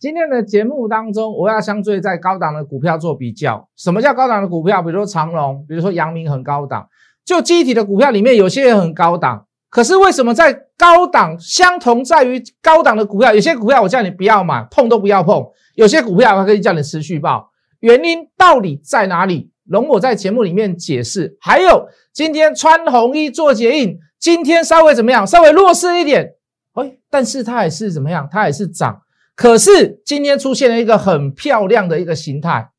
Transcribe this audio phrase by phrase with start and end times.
[0.00, 3.68] 今天的节目当中，我要相对在高档的股票做比较。
[3.76, 4.82] 什么叫高档的股票？
[4.82, 6.88] 比如说长隆，比如说阳明很高档。
[7.22, 9.44] 就机体的股票里面，有些也很高档。
[9.68, 17.50] 可是为什么在高档相同在于高档的股票，有些股票我叫你不要买，碰都不要碰；有些股票我可以叫你持续报。
[17.80, 19.50] 原因到底在哪里？
[19.68, 21.36] 容我在节目里面解释。
[21.42, 25.26] 还有今天穿红衣做结印，今天稍微怎么样？
[25.26, 26.36] 稍微弱势一点，
[26.72, 28.26] 哎，但是它还是怎么样？
[28.32, 29.02] 它还是涨。
[29.40, 32.72] 可是今天出现了一个很漂亮的一个形态，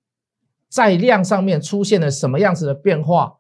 [0.70, 3.38] 在量上面出现了什么样子的变化？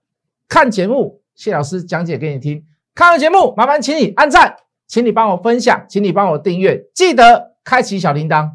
[0.49, 2.65] 看节目，谢老师讲解给你听。
[2.95, 4.55] 看完节目，麻烦请你按赞，
[4.87, 8.53] 请你帮我分享，请你帮我订阅，记得开启小铃铛。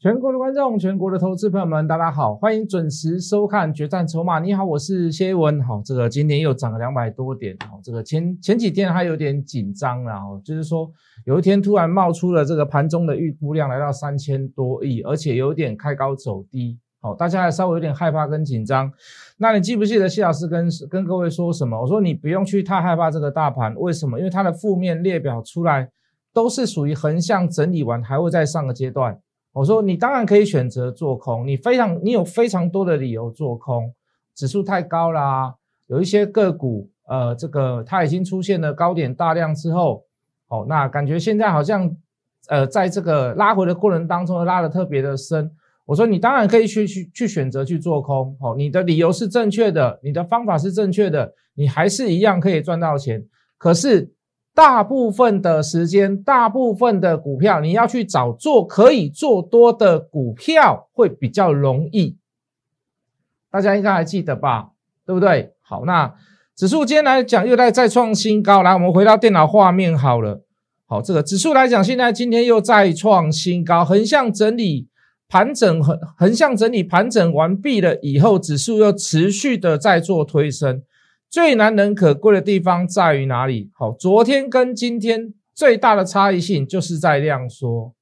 [0.00, 4.40] 全国的观众，全国的投资朋友们，大家好，欢迎准时收看《决战筹码》。
[4.42, 5.62] 你好，我是谢文。
[5.62, 7.54] 好，这个今天又涨了两百多点。
[7.68, 10.40] 好，这个前前几天还有点紧张了。
[10.42, 10.90] 就是说
[11.26, 16.78] 有一天突然冒出了这个盘中的预估量来到三千多亿，而且有点开高走低。
[17.02, 18.90] 好，大家还稍微有点害怕跟紧张。
[19.36, 21.78] 那你记不记得谢老师跟跟各位说什么？
[21.78, 24.18] 我说你不用去太害怕这个大盘，为什么？
[24.18, 25.90] 因为它的负面列表出来
[26.32, 29.20] 都是属于横向整理完，还会再上个阶段。
[29.52, 33.92] 我说你当然可以选择做空，你非常你有非常多的理由做空，
[34.34, 35.52] 指数太高啦，
[35.88, 40.04] 有一些个股，呃，这个它已经出现了高点大量之后，
[40.48, 41.90] 哦，那感觉现在好像，
[42.48, 45.50] 呃，在这个拉回的过程当中拉的特别的深。
[45.84, 53.26] 我说你当然可以去去去选择去做空，哦，你的理由是正确的，你的方法是正确的，你还是一样可以赚到钱，
[53.58, 54.12] 可是。
[54.54, 62.16] 大部分的时间，大部分的股票，你要去找做可以做多的股票会比较容易。
[63.50, 64.70] 大家应该还记得吧？
[65.06, 65.54] 对不对？
[65.60, 66.14] 好，那
[66.56, 68.62] 指数今天来讲又在再创新高。
[68.62, 70.44] 来，我们回到电脑画面好了。
[70.86, 74.88] 好，这个指数来讲，现在今天又再创新高，横向整理
[75.28, 80.82] 盘整，横横向整理盘整完毕了以后，指数又持续的在做推升。
[81.30, 83.70] 最难能可贵的地方在于哪里？
[83.72, 87.94] 好，昨天跟今天最大的差异性就是在量缩。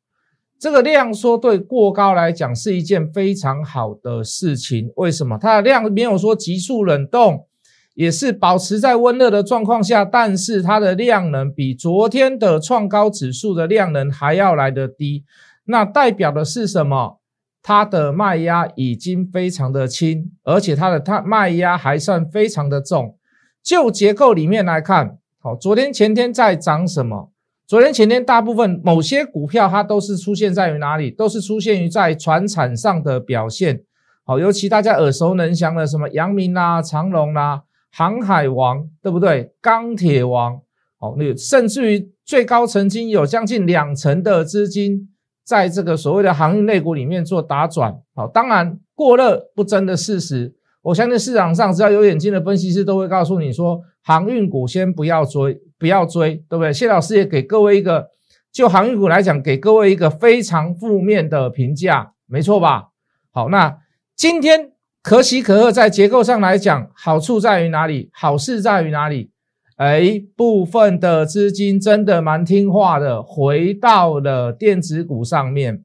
[0.58, 4.90] 这个量缩对过高来讲是一件非常好的事情。
[4.96, 5.36] 为什么？
[5.36, 7.46] 它的量没有说急速冷冻，
[7.94, 15.24] 也是保持在温热的状况下，但是它的量能比昨天的创高指数的量能还要来得低。
[15.66, 17.20] 那代表的是什么？
[17.62, 23.17] 它的卖压已经非常的轻，而且它的它卖压还算非常的重。
[23.62, 27.32] 就结构里面来看，好，昨天前天在涨什么？
[27.66, 31.10] 昨天前天大部分某些股票它都是出现在于哪里？
[31.10, 33.82] 都是出现于在船产上的表现。
[34.24, 39.52] 好，尤其大家耳熟能详的什么阳明啦、长隆啦、航海王，对不对？
[39.60, 40.58] 钢铁王，
[40.98, 45.10] 好，那甚至于最高曾经有将近两成的资金
[45.44, 47.94] 在这个所谓的航运类股里面做打转。
[48.14, 50.54] 好，当然过热不争的事实。
[50.82, 56.72] 我相信市场上只要有眼睛的分析师都会告诉你说，航运股先不要追，不要追，对不对？
[56.72, 58.08] 谢老师也给各位一个，
[58.52, 62.88] 就航运股来讲，给各位一个非常负面的评价，没错吧？
[63.32, 63.76] 好，那
[64.16, 64.72] 今天
[65.02, 68.10] 可喜可贺，在结构上来讲，好处在于哪里？
[68.12, 69.30] 好事在于哪里？
[69.76, 75.84] 哎，部分的资金真的蛮听话的，回到了电子股上面，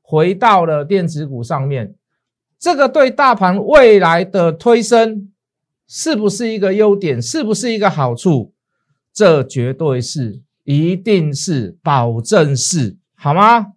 [0.00, 1.94] 回到了电子股上面。
[2.62, 5.32] 这个对大盘未来的推升
[5.88, 7.20] 是不是一个优点？
[7.20, 8.52] 是不是一个好处？
[9.12, 13.72] 这绝对是，一定是，保证是，好吗？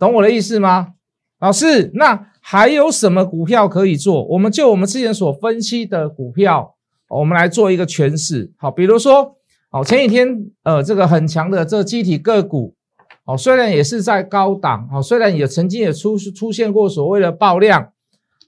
[0.00, 0.94] 懂我的意思吗？
[1.38, 4.24] 老师，那还有什么股票可以做？
[4.24, 6.74] 我们就我们之前所分析的股票，
[7.08, 8.50] 我们来做一个诠释。
[8.56, 9.36] 好，比如说，
[9.70, 12.74] 好前几天呃，这个很强的这机体个股。
[13.24, 17.92] 哦，虽然也是在高档，哦，虽然也曾经也出出现过所谓的爆量，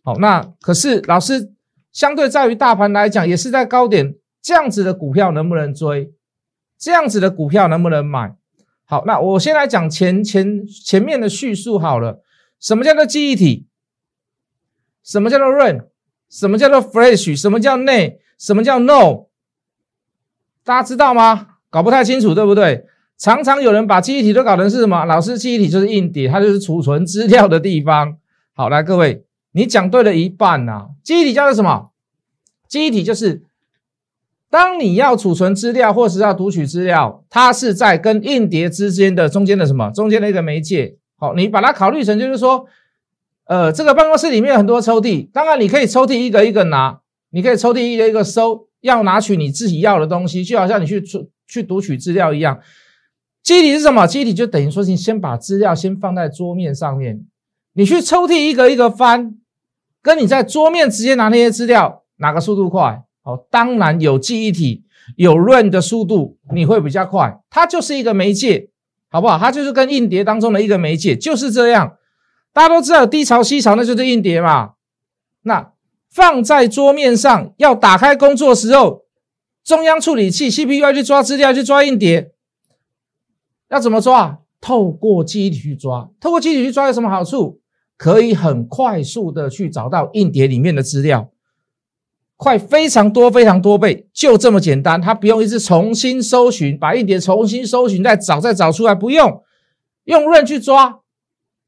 [0.04, 1.50] 好，那可是老师
[1.90, 6.12] 相对在于大盘来讲，也是在高点，这样子的股票能不能追？
[6.78, 8.36] 这样子的股票能不能买？
[8.84, 12.22] 好，那我先来讲前前前面的叙述好了，
[12.60, 13.66] 什么叫做记忆体？
[15.02, 15.86] 什么叫做 run？
[16.28, 17.40] 什么叫做 flash？
[17.40, 18.20] 什么叫内？
[18.38, 19.28] 什么叫 no？
[20.62, 21.56] 大家知道吗？
[21.70, 22.84] 搞不太清楚，对不对？
[23.16, 25.06] 常常有人把记忆体都搞成是什么？
[25.06, 28.18] 老师，记忆体就是硬碟，它就是储存资料的地方。
[28.52, 29.23] 好，来各位，
[29.54, 30.88] 你讲对了一半呐。
[31.02, 31.90] 记忆体叫做什么？
[32.68, 33.42] 记忆体就是
[34.50, 39.90] 当你要储存资料或是要读取资料，它是在跟硬碟之间的中间的什么？
[39.90, 40.96] 中间的一个媒介。
[41.16, 42.66] 好，你把它考虑成就是说，
[43.44, 52.58] 呃，这个办公室里面有很多抽屉，当然你可以抽屉一个一个拿，你可以抽屉一个一个收，要拿取你自己要的东西，就好像你去去去读取资料一样。
[53.42, 54.06] 记忆体是什么？
[54.06, 57.24] 记忆体就等于说，你先把资料先放在桌面上面，
[57.74, 59.36] 你去抽屉一个一个翻，
[60.04, 63.02] 跟你在桌面直接拿那些资料，哪个速度快？
[63.22, 64.84] 哦，当然有记忆体
[65.16, 67.40] 有 run 的速度，你会比较快。
[67.48, 68.68] 它就是一个媒介，
[69.08, 69.38] 好不好？
[69.38, 71.96] 它就是跟硬碟当中的一个媒介，就是这样。
[72.52, 74.74] 大家都知道低潮、西潮，那就是硬碟嘛。
[75.44, 75.72] 那
[76.10, 79.06] 放在桌面上，要打开工作的时候，
[79.64, 82.32] 中央处理器 CPU 要去抓资料，去抓硬碟。
[83.70, 84.40] 要怎么抓？
[84.60, 86.10] 透过记忆体去抓。
[86.20, 87.62] 透过记忆体去抓有什么好处？
[87.96, 91.30] 可以很快速的去找到硬碟里面的资料，
[92.36, 95.00] 快非常多、非常多倍，就这么简单。
[95.00, 99.42] 它不用一直重新搜寻，把硬碟重新搜寻再找再找出来，不用
[100.04, 101.00] 用润去抓，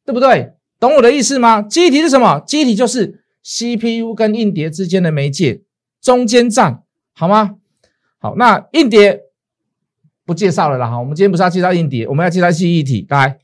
[0.04, 0.52] 对不对？
[0.78, 1.62] 懂我的意思吗？
[1.62, 2.40] 机体是什么？
[2.40, 5.62] 机体就是 CPU 跟硬碟之间的媒介，
[6.02, 6.82] 中间站，
[7.14, 7.56] 好吗？
[8.18, 9.22] 好，那硬碟。
[10.26, 13.06] 不介绍了啦哈，我们今天不是要介绍硬碟，我们要介绍记忆体。
[13.10, 13.38] 来，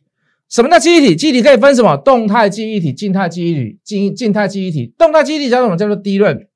[0.52, 1.16] 什么叫记忆体？
[1.16, 1.96] 记忆体可以分什么？
[1.96, 4.92] 动态记忆体、静态记忆体、静静态记忆体。
[4.98, 5.78] 动态记忆体叫什么？
[5.78, 6.46] 叫做 D 论。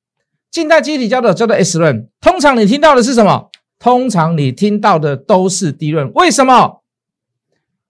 [0.51, 2.07] 静态记忆体叫做叫做 S 论。
[2.21, 3.49] 通常你听到的是什么？
[3.79, 6.13] 通常你听到的都是 D 论。
[6.13, 6.83] 为什么？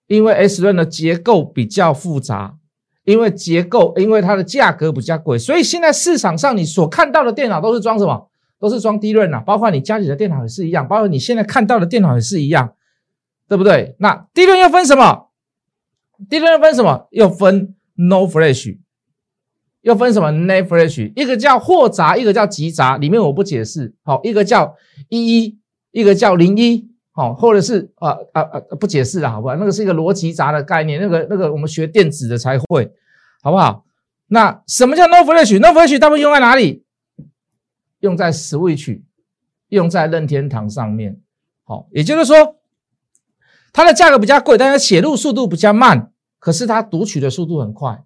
[0.06, 2.54] 因为 S 论的结构比较复杂，
[3.04, 8.30] 因为结构，因为它的价格比较贵，所以现在市场上你所看到的电脑都是装什么？
[8.58, 12.72] 都是装低论呐，包括你家里的电脑也是一样，包括你现在看到的电脑也是一样，
[13.46, 13.94] 对不对？
[13.98, 15.27] 那低论又分什么？
[16.28, 17.06] 第二分什么？
[17.10, 18.78] 又分 No Flash，
[19.82, 21.12] 又分什么 Net Flash？
[21.14, 23.94] 一个叫货杂，一个叫集杂，里面我不解释。
[24.02, 24.74] 好，一个叫
[25.08, 25.58] 一一，
[25.92, 29.56] 一个叫零一，好，或者是啊啊啊不解释了，好不好？
[29.56, 32.90] 那个是一个逻辑杂的概念，那个那个我们学电子的才会，
[33.42, 33.84] 好不好？
[34.26, 36.84] 那什么叫 No Flash？No Flash 大部分用在哪里？
[38.00, 39.00] 用在 Switch，
[39.70, 41.20] 用在任天堂上面，
[41.64, 42.57] 好，也就是说，
[43.72, 48.02] 它的价格比较贵，但是写入速度比较慢，可是它读取的速度很快。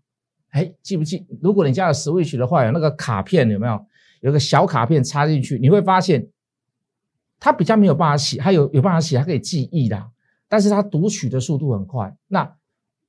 [0.50, 1.26] 哎，记不记？
[1.40, 3.86] 如果你家有 Switch 的话，有那个卡片有没有？
[4.20, 6.28] 有个小卡片插进去，你会发现
[7.40, 10.10] 它比较没有办法写，它有有办法写，它可以记忆的，
[10.48, 12.14] 但是它读取的速度很快。
[12.28, 12.54] 那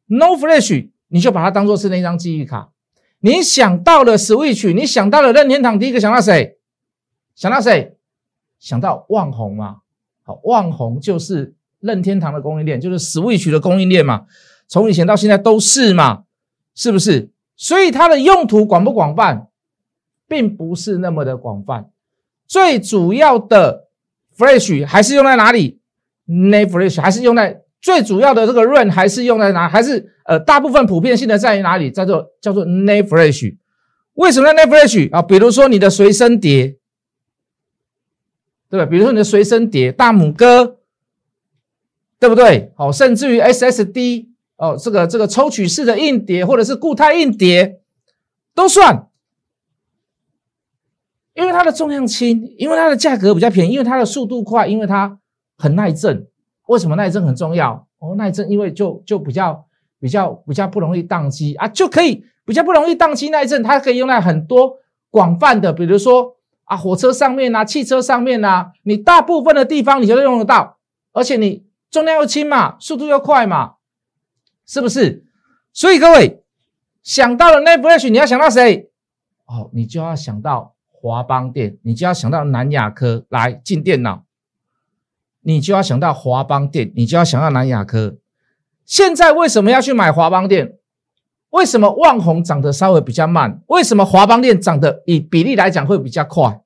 [0.07, 2.71] No Flash，你就把它当做是那张记忆卡。
[3.19, 6.57] 你想到了 Switch，你想到了任天堂，第一个想到谁？
[7.35, 7.95] 想到谁？
[8.57, 9.81] 想到旺宏嘛？
[10.23, 14.25] 好，旺宏就是任天堂的供应链，就是 Switch 的供应链嘛。
[14.67, 16.23] 从以前到现在都是嘛，
[16.73, 17.29] 是不是？
[17.55, 19.47] 所以它的用途广不广泛，
[20.27, 21.89] 并不是那么的广泛。
[22.47, 23.89] 最主要的
[24.37, 25.79] Flash 还是用在哪里
[26.25, 29.67] n a Flash 还是用在最主要的这个 Run 还是用在哪？
[29.67, 31.91] 还是呃，大部分普遍性的在于哪里？
[31.91, 33.55] 叫做叫做 n a Flash。
[34.13, 35.21] 为什么 n a Flash 啊？
[35.21, 36.77] 比如说你的随身碟。
[38.69, 38.87] 对吧？
[38.87, 40.79] 比如说你的随身碟、大拇哥，
[42.23, 42.71] 对不对？
[42.77, 47.81] 好，甚至于 SSD 哦，这个这个抽取式的硬碟或者是固态硬碟
[48.55, 49.09] 都算，
[51.33, 55.19] 因为它的重量轻，因为它的价格比较便宜，因为它的速度快，因为它
[55.57, 56.25] 很耐震。
[56.67, 57.85] 为什么耐震很重要？
[57.99, 59.65] 哦，耐震因为就就比较
[59.99, 64.77] 比较比较不容易宕机啊，就可以比较不容易宕机耐震，它可以用在很多
[65.11, 66.37] 广泛的，比如说。
[66.65, 70.77] 啊，火车上面呐，汽车上面呐，你大部分的地方你就用得到，
[71.11, 73.75] 而且你重量又轻嘛，速度又快嘛，
[74.65, 75.23] 是不是？
[75.71, 76.43] 所以各位
[77.03, 78.89] 想到了 n e t f l s h 你要想到谁？
[79.45, 84.23] 哦，你就要想到华邦电，你就要想到南亚科来进电脑，
[85.41, 88.17] 你就要想到华邦电，你就要想到南亚科。
[88.85, 90.77] 现在为什么要去买华邦电？
[91.51, 93.61] 为什么旺宏涨得稍微比较慢？
[93.67, 96.59] 为什么华邦电涨得以比例来讲会比较快？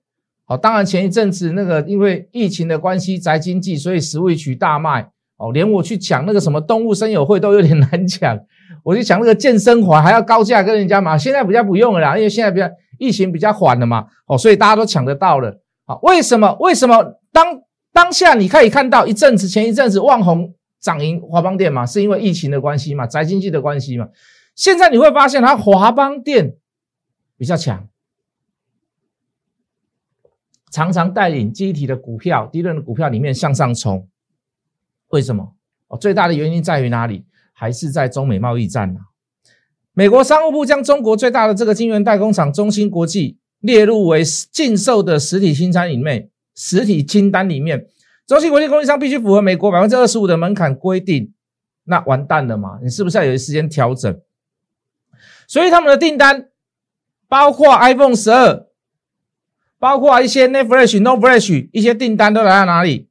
[0.45, 8.37] 好，当然前一阵子那个因为疫情的关系宅经济，所以食物曲大卖哦，连我去抢那个什么动物生友会都有点 难抢，
[8.83, 12.67] 我去抢那个健身环还要高价跟人家买，现在比较不用了啦，因为现在比较
[12.97, 15.61] 疫情比较缓了嘛，哦，所以大家都抢得到了。
[15.85, 16.57] 好，为什么？
[16.59, 17.61] 为什么当
[17.93, 21.85] 当下你可以看到一阵子前一阵子旺宏涨赢华邦电嘛？
[21.85, 23.05] 是因为疫情的关系嘛？
[23.05, 24.07] 宅经济的关系嘛？
[24.55, 26.55] 现在你会发现，它华邦电
[27.37, 27.87] 比较强，
[30.71, 34.07] 常常带领集体的股票、低润的股票里面向上冲。
[35.09, 35.53] 为什么？
[35.87, 37.25] 哦，最大的原因在于哪里？
[37.53, 38.99] 还是在中美贸易战呐？
[39.93, 47.87] 美国商务部将中国最大的这个晶圆代工厂中芯国际列入为禁售的实体清单里面，实体清单里面，
[48.27, 51.33] 中芯国际供应商必须符合美国百分之二十五的门槛规定。
[51.85, 52.77] 那完蛋了嘛？
[52.83, 54.19] 你是不是要有时间调整？
[55.47, 56.49] 所以他们的订单
[57.27, 58.67] 包括 iPhone 十二，
[59.79, 61.69] 包括一些 n e t f r e s h n o f r e s h
[61.73, 63.09] 一些订单都来到哪里？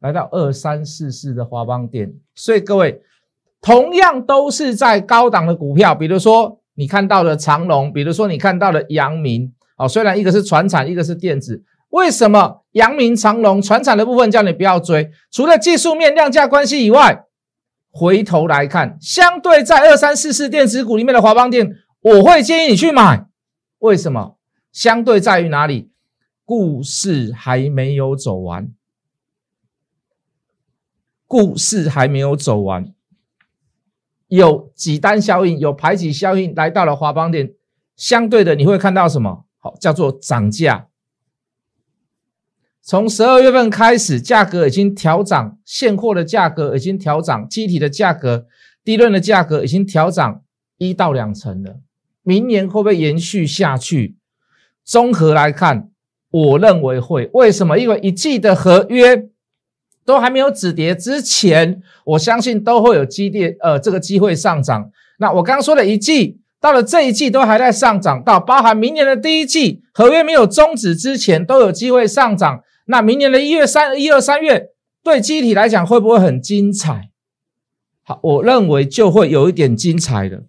[0.00, 2.12] 来到二三四四的华邦店。
[2.34, 3.00] 所以各位，
[3.60, 11.62] 同样都是在高档的股票，比如说你看到的长隆，比如说你看到的阳明，哦，虽然一个是船产，一个是电子。
[11.90, 15.10] 为什么阳明长隆船产的部分叫你不要追？
[15.30, 17.24] 除了技术面量价关系以外，
[17.90, 23.26] 回头来看，相对在二三四四电子股里面的华邦电，我会建议你去买。
[23.80, 24.36] 为什么？
[24.70, 25.90] 相对在于哪里？
[26.44, 28.68] 故事还没有走完，
[31.30, 32.92] 故事还没有走完，
[34.26, 37.54] 有几单效应，有排挤效应来到了华邦电，
[37.94, 39.44] 相对的你会看到什么？
[39.58, 40.88] 好，叫做涨价。
[42.82, 48.48] 从十二月份开始，价格已经调涨，现货的价格已经调涨，机体的价格、
[48.82, 50.42] 低润的价格已经调涨
[50.78, 51.78] 一到两成了。
[52.24, 54.16] 明年会不会延续下去？
[54.82, 55.92] 综合来看，
[56.32, 57.30] 我认为会。
[57.34, 57.78] 为什么？
[57.78, 59.29] 因为一季的合约
[60.04, 64.90] 都还没有止跌之前，我相信都会有机跌，呃，这个机会上涨。
[65.18, 72.62] 那我刚刚说的一季，到了这一季都还在上涨，到包含明年的第一季合约没有终止之前，都有机会上涨。
[72.86, 74.70] 那明年的一月三一二三月，
[75.04, 77.10] 对机体来讲会不会很精彩？
[78.02, 80.42] 好，我认为就会有一点精彩的，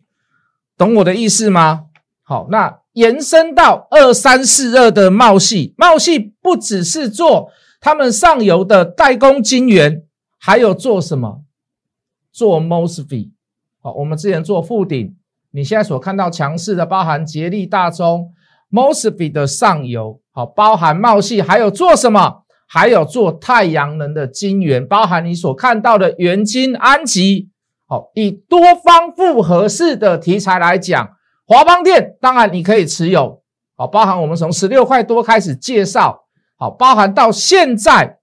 [0.77, 1.83] 懂我的意思吗？
[2.23, 10.03] 好，那延伸到二三四二的茂系，茂系不只是做他们上游的代工晶圆，
[10.39, 11.41] 还有做什么？
[12.31, 13.31] 做 mosfet。
[13.81, 15.17] 好，我们之前做富鼎，
[15.49, 18.31] 你现在所看到强势的，包含捷力、大中
[18.71, 20.21] mosfet 的上游。
[20.31, 22.43] 好，包含茂系，还有做什么？
[22.67, 27.49] 还有做太阳能的晶圆，包含你所看到的元晶、安吉。
[27.87, 31.09] 好，以多方复合式的题材来讲，
[31.45, 33.41] 华邦电当然你可以持有。
[33.75, 36.25] 好，包含我们从十六块多开始介绍，
[36.61, 38.19] 好，包含到现在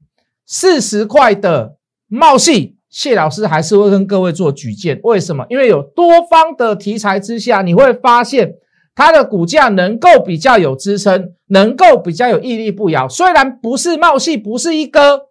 [0.47, 1.77] 四十块的
[2.07, 5.01] 茂系，谢老师还是会跟各位做举荐。
[5.03, 5.45] 为什么？
[5.51, 8.55] 因为有多方的题材之下，你会发现。
[8.95, 13.09] 它的股价能够比较有支撑，能够比较有屹立不摇。
[13.09, 15.29] 虽然不是茂系，不是一哥，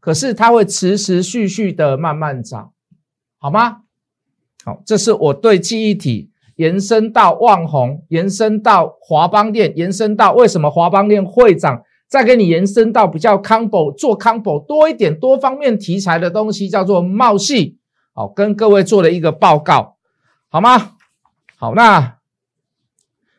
[0.00, 2.72] 可是它会持持续续的慢慢涨，
[3.38, 3.78] 好吗？
[4.64, 17.78] 好，这是我对记忆体延伸到旺宏，延伸到华邦电，延伸到为什么华邦电会涨，再给你延伸到比较 combo 做 combo 多一点多方面题材的东西，叫做茂系。
[18.12, 19.96] 好，跟各位做了一个报告，
[20.48, 20.92] 好吗？
[21.56, 22.16] 好，那。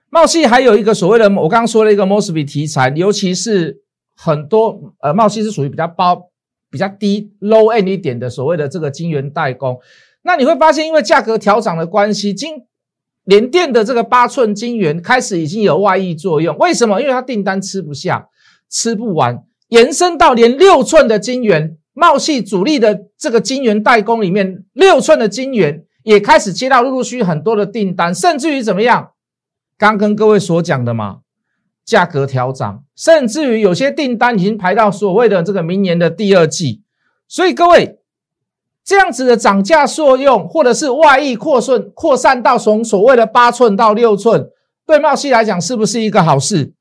[0.10, 3.82] 茂系还有一个所谓的，我刚刚说了一个 MOSB 题材，尤其是
[4.16, 6.30] 很多呃，茂系是属于比较包、
[6.72, 9.78] 比较低 low end 一点的所谓的这个晶圆代工。
[10.22, 12.64] 那你会发现，因为价格调涨的关系，晶
[13.26, 16.58] 联电的这个八寸晶圆开始已经有外溢作用。
[16.58, 17.02] 为什么？
[17.02, 18.30] 因为它订单吃不下、
[18.70, 29.12] 吃不完，延伸到连六寸的晶圆，茂系主力的这个晶圆代工里面，六寸的晶圆也开始接到陆陆续续很多的订单，甚至于怎么样？
[29.78, 31.20] 刚跟各位所讲的嘛，
[31.86, 36.82] 价格调涨，甚至于有些订单已经排到所谓的这个明年的第二季，
[37.28, 38.00] 所以各位
[38.84, 44.50] 这样子的涨价作用，或者是外溢扩顺扩散到从所谓的八寸到六寸，
[44.86, 46.74] 对茂系来讲是不是一个好事？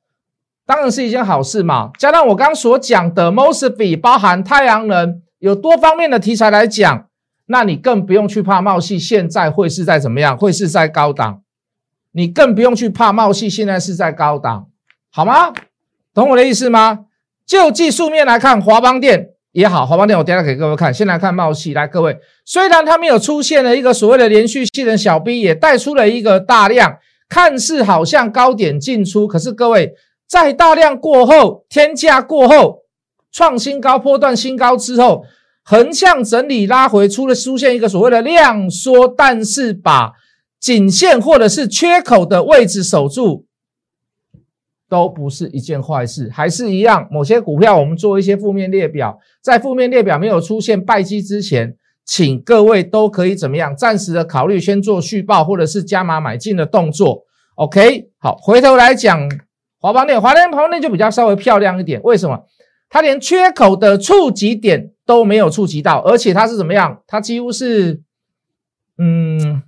[0.66, 1.90] 当然是一件好事嘛。
[1.96, 7.06] 加上我刚刚所讲的 mosfet 包含太阳能，有多方面的题材来讲，
[7.46, 11.42] 那你更不用去怕茂系现在会是在怎么样，会是在高档。
[12.12, 14.68] 你更不用去怕茂系现在是在高档，
[15.12, 15.52] 好吗？
[16.12, 17.00] 懂我的意思吗？
[17.46, 20.92] 就技术面来看，华邦电也好，华邦电我等下给各位看。
[20.92, 26.96] 先来看茂系，来各位，虽然它没有出现了一个所谓的连续性的小 B，也带出了一个大量，
[27.28, 29.92] 看似好像高点进出，可是各位
[30.28, 32.82] 在大量过后，天价过后，
[33.32, 35.24] 创新高波段新高之后，
[35.62, 40.12] 横向整理拉回，出了出现一个所谓的量缩，但是把。
[40.58, 43.44] 颈线或者是缺口的位置守住，
[44.88, 46.30] 都不是一件坏事。
[46.32, 53.76] 还是一样，某些股票我们做一些负面列表，在负面列表没有出现败绩之前，请各位都可以怎么样？
[53.76, 57.24] 暂时的考虑先做续报或者是加码买进的动作。
[57.56, 59.28] OK，好，回头来讲
[59.80, 62.00] 华邦电，华邦电就比较稍微漂亮一点。
[62.02, 62.44] 为什么？
[62.88, 67.02] 它连缺口的触及点都没有触及到，而且它是怎么样？
[67.06, 68.02] 它几乎是，
[68.98, 69.62] 嗯。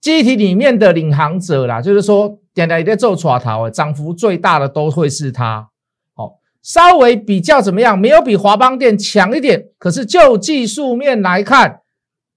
[0.00, 5.68] 机体里面的领航者啦，就是说，点来在做抓头，涨幅最大的都会是它。
[6.14, 7.98] 好，稍微比较怎么样？
[7.98, 11.82] 没有比华邦电强一点，可是就技术面来看，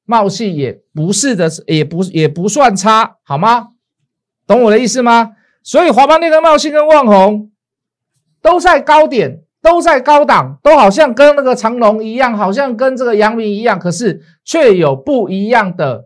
[0.04, 3.70] 貌似也不是的，也不也不算差，好吗？
[4.46, 5.32] 懂我的意思吗？
[5.64, 7.52] 所以华邦电跟茂系跟旺宏
[8.42, 16.06] 都在高点，都在高档，都好像跟那个长隆一样，好像跟这个阳明一样，可是却有不一样的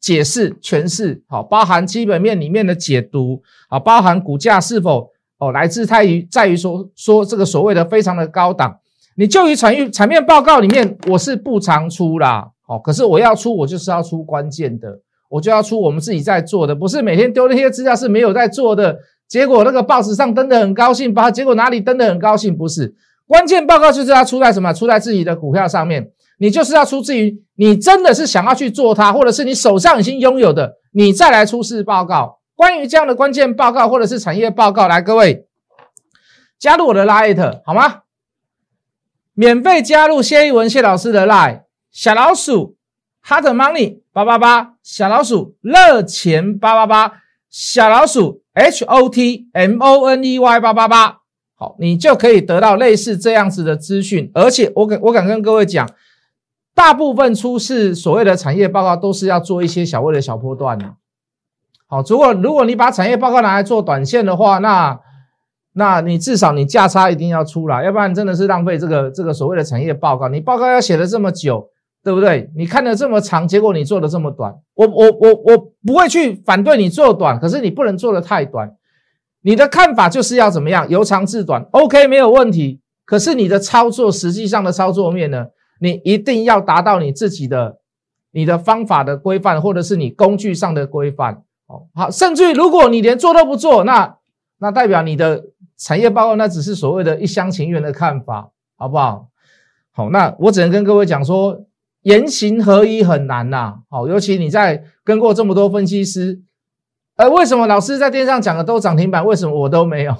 [0.00, 1.22] 解释诠释。
[1.28, 8.80] 好，包含基本面里面的解读，好，包含股价是否哦来自在于在于说说这个所谓的非常的高档。
[9.18, 22.94] 你就于产业产面报告里面，我是不常出啦，好，可是我要出，我就是要出关键的，我就要出我们自己在做的，不是每天丢那些资料是没有在做的，结果那个报纸上登的很高兴，把结果哪里登的很高兴，不是
[23.26, 24.72] 关键报告就是要出在什么？
[24.72, 32.38] 出在自己的股票上面，你就是要出自于你真的是想要去做它，或者是你手上已经拥有的，你再来出示报告。
[32.54, 35.46] 关于这样的关键报告或者是产业报告，来各位
[36.58, 38.02] 加入我的 Light 好吗？
[39.34, 42.75] 免费加入谢一文谢老师的 lie 小老鼠
[43.26, 47.12] hot money 八八八小老鼠热钱八八八
[47.50, 51.18] 小老鼠 h o t m o n e y 八八八
[51.58, 55.88] 好，你就可以得到类似这样子的资讯，而且我敢我敢跟各位讲，
[56.74, 60.94] 大部分出示所谓的产业报告都是要做一些小位的小波段的。
[61.86, 65.00] 好，如果如果你把产业报告拿来做短线的话，那
[65.72, 70.28] 那你至少你价差一定要出来，要不然真的是浪费这个这个所谓的产业报告。
[70.28, 71.70] 你报告要写的这么久，
[72.06, 72.48] 对不对？
[72.54, 74.54] 你看的这么长，结果你做的这么短。
[74.74, 78.72] 我我我我不会去反对你做短，可是你不能做的太短。
[79.42, 82.80] 你的看法就是要怎么样由长至短，OK 没有问题。
[83.04, 85.46] 可是你的操作实际上的操作面呢，
[85.80, 87.78] 你一定要达到你自己的
[88.30, 91.42] 你的方法的规范，或者是你工具上的规范。
[91.66, 94.16] 哦，好，甚至于如果你连做都不做，那
[94.58, 95.46] 那代表你的。
[95.78, 99.28] 产业报告那只是所谓的一厢情愿的看法，好不好？
[99.92, 101.66] 好，那我只能跟各位讲说，
[102.06, 103.78] 言行合一很难呐。
[103.90, 106.40] 好，尤其你在跟过这么多分析师，
[107.16, 110.14] 呃，为什么老师在电视上讲的都涨停板，为什么我都没有？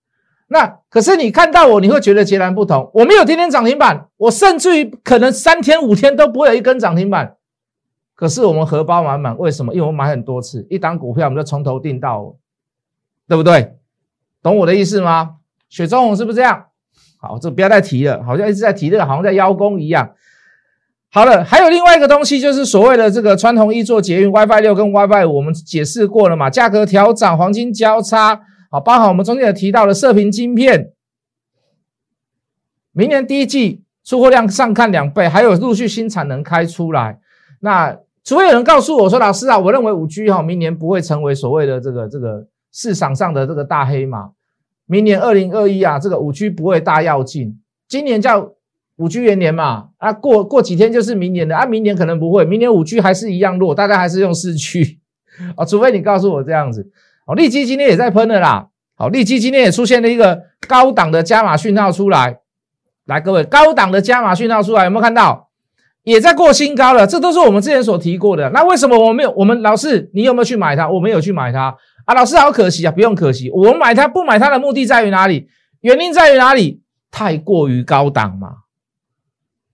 [0.48, 2.90] 那可是你看到我，你会觉得截然不同。
[2.92, 7.36] 我没有天天涨停板，我甚至于可能三天五天都不会有一根涨停板。
[8.14, 9.72] 可是我们荷包满满，为什么？
[9.72, 12.36] 因为我买很多次，一档股票我们就从头定到，
[13.26, 13.78] 对不对？
[14.42, 15.36] 懂我的意思吗？
[15.70, 16.66] 雪中红是不是这样？
[17.18, 20.12] 好，这不要再提了，好像一直在提这个，好像在邀功一样。
[21.12, 26.48] 好了，还有另外一个东西，就是所谓的这个川红一做捷运 WiFi 六跟 WiFi 五，我们解释过了嘛？
[26.48, 30.92] 价格调涨，黄金交叉，好，包含我们中间也提到了射频晶片，
[32.92, 37.18] 明年第一季出货量上看两倍，还有陆续新产能开出来。
[37.60, 42.46] 那除非有人告诉我说，老师啊，我认为五 G 哈，明年不会成为所谓的这个这个。
[42.72, 44.30] 市场上的这个大黑马，
[44.86, 47.60] 明年二零二一啊，这个五 G 不会大跃进。
[47.88, 48.52] 今年叫
[49.00, 54.98] 五 G 元年嘛，啊，过过几天就是明年的啊，明年可能不会，明年五 G 还是一样弱，大家还是用四 G
[55.56, 56.86] 啊， 除非你告诉我这样子。
[57.26, 62.40] 哦，利基今天也在喷了啦，好，利基今天也出现了一个高档的加码讯号出来，
[63.06, 65.48] 来各位，高档的加码讯号出来，有没有看到？
[66.02, 68.50] 也在过新高了，这都是我们之前所提过的。
[68.50, 69.30] 那为什么我没有？
[69.32, 70.88] 我们老师，你有没有去买它？
[70.88, 71.76] 我没有去买它。
[72.06, 72.90] 啊，老师好可惜啊！
[72.90, 75.46] 不用可惜，我买它不买它的目的在于哪里？
[75.82, 76.82] 原因在于哪里？
[77.10, 78.48] 太过于高档嘛，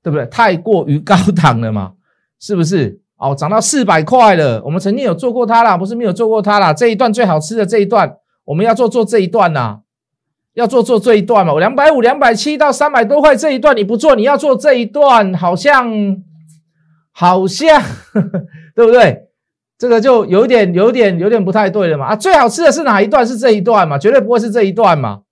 [0.06, 0.24] 对不对？
[0.26, 1.94] 太过于高档了嘛，
[2.38, 3.00] 是不是？
[3.16, 4.62] 哦，涨到四百块了。
[4.64, 6.72] 我们曾经有做过它啦，不是没有做过它啦。
[6.72, 9.80] 这一段最好吃的这一段，我们要做做这一段呐，
[10.54, 11.54] 要做做这一段嘛。
[11.54, 16.22] 我两百五、两百七到三百多块这一段你不做，你要做这一段，好像
[17.10, 17.82] 好像，
[18.76, 19.26] 对不对？
[19.76, 22.06] 这个就有点、有点、有点不太对了嘛！
[22.06, 23.26] 啊，最好吃的是哪一段？
[23.26, 23.98] 是这一段嘛？
[23.98, 25.22] 绝对不会是这一段嘛？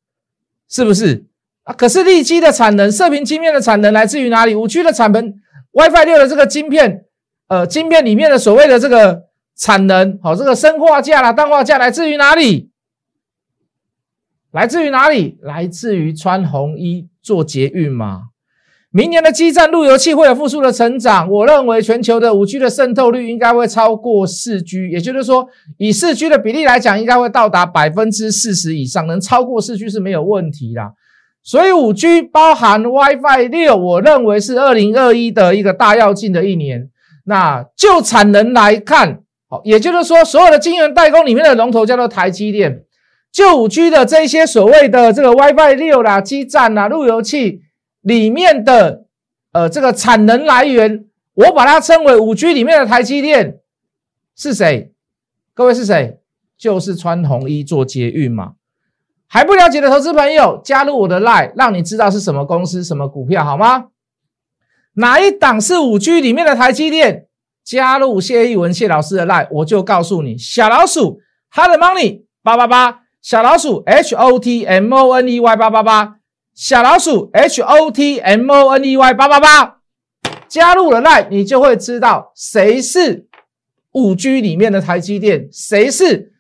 [0.69, 1.27] 是不是
[1.65, 1.75] 啊？
[1.75, 4.55] 可是利基的产能、射频晶片的产能来自于哪里？
[4.55, 5.35] 五 G 的产能、
[5.73, 7.05] WiFi 六的这个晶片，
[7.49, 9.25] 呃，晶片里面的所谓的这个
[9.57, 12.71] 产能，好，这个生化价啦、氮化价来自于哪里？
[14.53, 15.37] 来自于哪里？
[15.43, 18.23] 来自于穿红衣做捷运嘛？
[18.91, 25.49] 明年的基站路由器会有复苏的成长，我认为全球的五 G 的渗透率应该会超过四 G，也就是说，
[25.79, 30.93] 以四 G 的比例来讲，应该会到达百分之四十以上，能超过四 G 是没有问题啦。
[31.45, 36.91] 所以五 G 包含 WiFi 六，我认为是二零二一的一个大要进的一年。
[37.27, 42.83] 那就产能来看，好，也就是说，所有的晶圆代工里面的龙头叫做台积电，
[43.31, 47.63] 就五 G 的这些所谓的这个 WiFi 六啦、基站啦、路由器。
[48.03, 49.07] 里面的
[49.53, 53.61] 呃这个产能来源，我把它称为五 G 里面的台积电
[54.37, 54.93] 是谁？
[55.55, 56.19] 各位是谁？
[56.59, 58.53] 就是穿红衣做捷运嘛。
[59.29, 63.87] 还不了解的投资朋友，加入我的 Line，让你知道是什么公司、什么股票好吗？
[64.95, 67.27] 哪一档是五 G 里面的台积电？
[67.65, 76.17] 加入谢一文谢老师的 line，我就告诉你，小老鼠 hard money 八八八，小老鼠 h o t m o n e y 八八八，
[76.55, 79.79] 小老鼠 h o t m o n e y 八八八，
[80.47, 83.27] 加入了 line，你就会知道谁是
[83.93, 86.34] 五 G 里面的台积电，谁是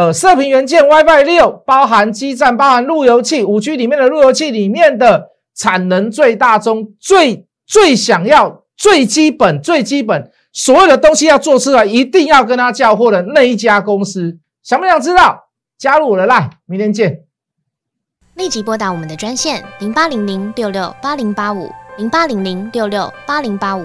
[0.00, 10.32] 呃射频元件 WiFi 六，包含基站，包含路由器，五 G 里面的路由器里面的产能最大中最最想要最基本最基本。
[10.54, 15.50] 所有的东西要做出来，一定要跟他交货的那一家公司，想不想知道？
[15.76, 17.24] 加入我的 line，明天见。
[18.36, 23.84] 立即拨打我们的专线零八零零六六八零八五零八零零六六八零八五